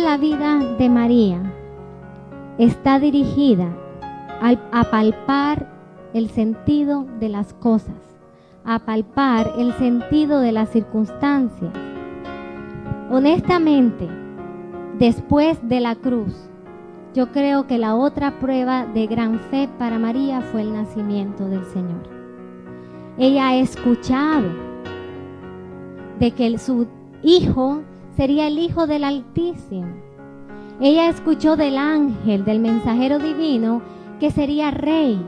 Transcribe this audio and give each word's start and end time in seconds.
la 0.00 0.16
vida 0.16 0.58
de 0.78 0.88
María 0.88 1.42
está 2.56 2.98
dirigida 2.98 3.68
a 4.40 4.84
palpar 4.84 5.66
el 6.14 6.30
sentido 6.30 7.06
de 7.18 7.28
las 7.28 7.52
cosas, 7.52 8.18
a 8.64 8.78
palpar 8.78 9.52
el 9.58 9.74
sentido 9.74 10.40
de 10.40 10.52
las 10.52 10.70
circunstancias. 10.70 11.72
Honestamente, 13.10 14.08
después 14.98 15.58
de 15.68 15.80
la 15.80 15.96
cruz, 15.96 16.48
yo 17.12 17.30
creo 17.32 17.66
que 17.66 17.76
la 17.76 17.94
otra 17.94 18.38
prueba 18.38 18.86
de 18.86 19.06
gran 19.06 19.38
fe 19.50 19.68
para 19.78 19.98
María 19.98 20.40
fue 20.40 20.62
el 20.62 20.72
nacimiento 20.72 21.46
del 21.46 21.64
Señor. 21.66 22.08
Ella 23.18 23.48
ha 23.48 23.56
escuchado 23.56 24.48
de 26.18 26.30
que 26.30 26.56
su 26.56 26.86
hijo 27.22 27.82
sería 28.20 28.48
el 28.48 28.58
hijo 28.58 28.86
del 28.86 29.04
Altísimo. 29.04 29.94
Ella 30.78 31.08
escuchó 31.08 31.56
del 31.56 31.78
ángel, 31.78 32.44
del 32.44 32.60
mensajero 32.60 33.18
divino, 33.18 33.80
que 34.20 34.30
sería 34.30 34.70
rey 34.70 35.18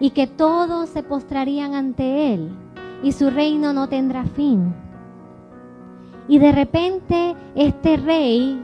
y 0.00 0.12
que 0.12 0.26
todos 0.26 0.88
se 0.88 1.02
postrarían 1.02 1.74
ante 1.74 2.32
él 2.32 2.48
y 3.02 3.12
su 3.12 3.28
reino 3.28 3.74
no 3.74 3.86
tendrá 3.86 4.24
fin. 4.24 4.72
Y 6.26 6.38
de 6.38 6.52
repente 6.52 7.36
este 7.54 7.98
rey 7.98 8.58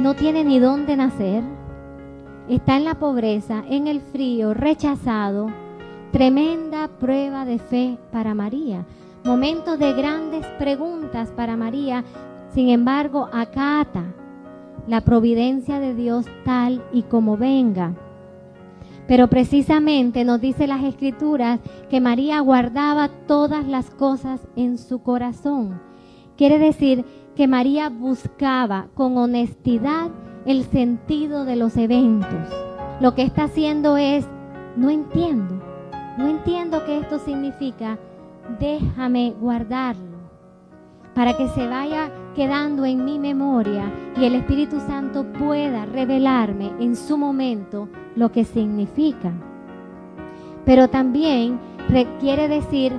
no 0.00 0.14
tiene 0.14 0.44
ni 0.44 0.60
dónde 0.60 0.94
nacer, 0.94 1.42
está 2.48 2.76
en 2.76 2.84
la 2.84 3.00
pobreza, 3.00 3.64
en 3.68 3.88
el 3.88 4.00
frío, 4.00 4.54
rechazado. 4.54 5.48
Tremenda 6.12 6.86
prueba 6.86 7.44
de 7.44 7.58
fe 7.58 7.98
para 8.12 8.32
María. 8.32 8.84
Momentos 9.24 9.78
de 9.78 9.92
grandes 9.92 10.46
preguntas 10.58 11.30
para 11.36 11.56
María. 11.56 12.04
Sin 12.54 12.70
embargo, 12.70 13.28
acata 13.32 14.02
la 14.86 15.02
providencia 15.02 15.78
de 15.78 15.94
Dios 15.94 16.24
tal 16.44 16.82
y 16.92 17.02
como 17.02 17.36
venga. 17.36 17.94
Pero 19.06 19.28
precisamente 19.28 20.24
nos 20.24 20.40
dice 20.40 20.66
las 20.66 20.82
escrituras 20.84 21.60
que 21.90 22.00
María 22.00 22.40
guardaba 22.40 23.08
todas 23.26 23.66
las 23.66 23.90
cosas 23.90 24.40
en 24.56 24.78
su 24.78 25.02
corazón. 25.02 25.80
Quiere 26.36 26.58
decir 26.58 27.04
que 27.36 27.46
María 27.46 27.90
buscaba 27.90 28.88
con 28.94 29.18
honestidad 29.18 30.10
el 30.46 30.64
sentido 30.64 31.44
de 31.44 31.56
los 31.56 31.76
eventos. 31.76 32.48
Lo 33.00 33.14
que 33.14 33.22
está 33.22 33.44
haciendo 33.44 33.98
es, 33.98 34.26
no 34.76 34.88
entiendo, 34.88 35.60
no 36.16 36.26
entiendo 36.26 36.84
qué 36.86 36.98
esto 36.98 37.18
significa, 37.18 37.98
déjame 38.58 39.34
guardarlo 39.40 40.10
para 41.14 41.36
que 41.36 41.48
se 41.48 41.66
vaya 41.66 42.10
quedando 42.34 42.84
en 42.84 43.04
mi 43.04 43.18
memoria 43.18 43.92
y 44.16 44.24
el 44.24 44.34
Espíritu 44.34 44.80
Santo 44.80 45.24
pueda 45.32 45.84
revelarme 45.84 46.72
en 46.78 46.96
su 46.96 47.18
momento 47.18 47.88
lo 48.16 48.30
que 48.32 48.44
significa. 48.44 49.32
Pero 50.64 50.88
también 50.88 51.58
requiere 51.88 52.48
decir 52.48 52.92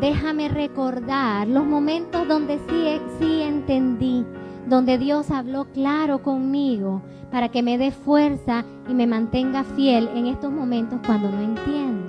déjame 0.00 0.48
recordar 0.48 1.48
los 1.48 1.64
momentos 1.64 2.28
donde 2.28 2.58
sí, 2.68 3.00
sí 3.18 3.42
entendí, 3.42 4.24
donde 4.68 4.98
Dios 4.98 5.30
habló 5.30 5.64
claro 5.72 6.22
conmigo 6.22 7.02
para 7.30 7.48
que 7.48 7.62
me 7.62 7.78
dé 7.78 7.90
fuerza 7.90 8.64
y 8.88 8.94
me 8.94 9.06
mantenga 9.06 9.64
fiel 9.64 10.08
en 10.14 10.26
estos 10.26 10.52
momentos 10.52 11.00
cuando 11.06 11.30
no 11.30 11.40
entiendo. 11.40 12.05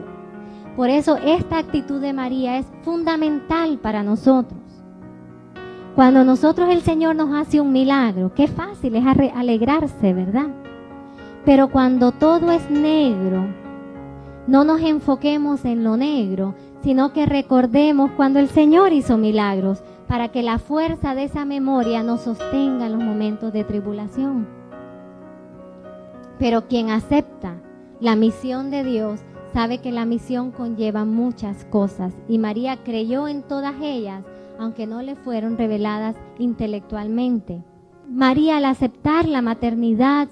Por 0.78 0.92
eso 0.92 1.18
esta 1.18 1.58
actitud 1.58 2.00
de 2.00 2.14
María 2.14 2.60
es 2.60 2.68
fundamental 2.84 3.80
para 3.80 4.04
nosotros. 4.04 4.62
Cuando 5.96 6.24
nosotros 6.24 6.70
el 6.70 6.84
Señor 6.84 7.16
nos 7.16 7.34
hace 7.34 7.60
un 7.60 7.72
milagro, 7.72 8.32
qué 8.36 8.46
fácil 8.46 8.96
es 8.96 9.04
alegrarse, 9.34 10.14
¿verdad? 10.14 10.50
Pero 11.46 11.70
cuando 11.70 12.12
todo 12.12 12.52
es 12.52 12.70
negro, 12.70 13.48
no 14.46 14.64
nos 14.64 14.80
enfoquemos 14.82 15.66
en 15.66 15.84
lo 15.84 15.98
negro, 15.98 16.54
sino 16.84 17.12
que 17.12 17.26
recordemos 17.26 18.12
cuando 18.12 18.38
el 18.38 18.48
Señor 18.48 18.94
hizo 18.94 19.18
milagros 19.18 19.82
para 20.08 20.30
que 20.30 20.44
la 20.44 20.60
fuerza 20.60 21.16
de 21.16 21.24
esa 21.24 21.44
memoria 21.44 22.04
nos 22.04 22.22
sostenga 22.22 22.86
en 22.86 22.92
los 22.92 23.04
momentos 23.04 23.52
de 23.52 23.64
tribulación. 23.64 24.48
Pero 26.38 26.68
quien 26.68 26.92
acepta 26.92 27.56
la 28.00 28.16
misión 28.16 28.70
de 28.70 28.84
Dios 28.84 29.22
sabe 29.58 29.80
que 29.80 29.92
la 29.92 30.06
misión 30.06 30.52
conlleva 30.52 31.04
muchas 31.04 31.66
cosas 31.66 32.14
y 32.30 32.38
María 32.38 32.78
creyó 32.84 33.28
en 33.28 33.42
todas 33.42 33.74
ellas, 33.82 34.24
aunque 34.60 34.86
no 34.86 35.02
le 35.02 35.16
fueron 35.16 35.58
reveladas 35.58 36.16
intelectualmente. 36.38 37.64
María 38.08 38.58
al 38.58 38.66
aceptar 38.66 39.28
la 39.28 39.42
maternidad 39.42 40.28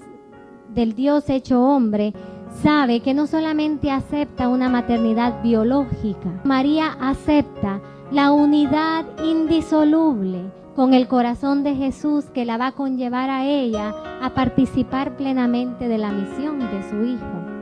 del 0.72 0.94
Dios 0.94 1.28
hecho 1.28 1.60
hombre, 1.60 2.14
sabe 2.62 3.00
que 3.00 3.14
no 3.14 3.26
solamente 3.26 3.90
acepta 3.90 4.48
una 4.48 4.68
maternidad 4.68 5.42
biológica, 5.42 6.40
María 6.44 6.96
acepta 7.00 7.80
la 8.12 8.30
unidad 8.30 9.06
indisoluble 9.24 10.52
con 10.76 10.94
el 10.94 11.08
corazón 11.08 11.64
de 11.64 11.74
Jesús 11.74 12.26
que 12.26 12.44
la 12.44 12.58
va 12.58 12.68
a 12.68 12.76
conllevar 12.76 13.28
a 13.30 13.44
ella 13.44 13.92
a 14.22 14.34
participar 14.34 15.16
plenamente 15.16 15.88
de 15.88 15.98
la 15.98 16.12
misión 16.12 16.60
de 16.60 16.88
su 16.88 17.02
Hijo. 17.02 17.55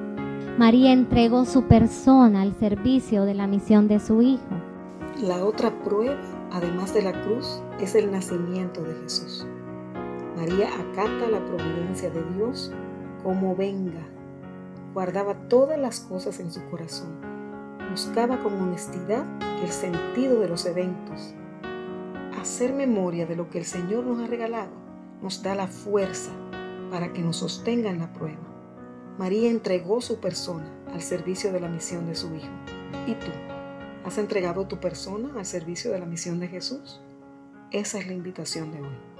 María 0.58 0.92
entregó 0.92 1.44
su 1.44 1.64
persona 1.64 2.42
al 2.42 2.54
servicio 2.54 3.24
de 3.24 3.34
la 3.34 3.46
misión 3.46 3.88
de 3.88 3.98
su 3.98 4.22
Hijo. 4.22 4.42
La 5.20 5.44
otra 5.44 5.70
prueba, 5.82 6.20
además 6.52 6.94
de 6.94 7.02
la 7.02 7.12
cruz, 7.22 7.60
es 7.80 7.94
el 7.94 8.12
nacimiento 8.12 8.82
de 8.82 8.94
Jesús. 9.02 9.46
María 10.36 10.68
acata 10.68 11.28
la 11.30 11.44
providencia 11.44 12.10
de 12.10 12.22
Dios 12.36 12.72
como 13.22 13.56
venga 13.56 14.06
guardaba 14.94 15.34
todas 15.48 15.78
las 15.78 15.98
cosas 16.00 16.38
en 16.38 16.52
su 16.52 16.64
corazón. 16.70 17.18
Buscaba 17.90 18.38
con 18.38 18.54
honestidad 18.54 19.24
el 19.60 19.68
sentido 19.68 20.38
de 20.38 20.48
los 20.48 20.64
eventos. 20.66 21.34
Hacer 22.40 22.72
memoria 22.72 23.26
de 23.26 23.34
lo 23.34 23.50
que 23.50 23.58
el 23.58 23.64
Señor 23.64 24.04
nos 24.04 24.20
ha 24.20 24.28
regalado 24.28 24.70
nos 25.20 25.42
da 25.42 25.54
la 25.54 25.66
fuerza 25.66 26.30
para 26.90 27.12
que 27.12 27.22
nos 27.22 27.38
sostenga 27.38 27.90
en 27.90 27.98
la 27.98 28.12
prueba. 28.12 28.53
María 29.18 29.48
entregó 29.48 30.00
su 30.00 30.18
persona 30.18 30.68
al 30.92 31.00
servicio 31.00 31.52
de 31.52 31.60
la 31.60 31.68
misión 31.68 32.06
de 32.06 32.16
su 32.16 32.34
Hijo. 32.34 32.48
¿Y 33.06 33.14
tú? 33.14 33.30
¿Has 34.04 34.18
entregado 34.18 34.66
tu 34.66 34.80
persona 34.80 35.30
al 35.38 35.46
servicio 35.46 35.92
de 35.92 36.00
la 36.00 36.06
misión 36.06 36.40
de 36.40 36.48
Jesús? 36.48 37.00
Esa 37.70 37.98
es 37.98 38.08
la 38.08 38.12
invitación 38.12 38.72
de 38.72 38.80
hoy. 38.80 39.13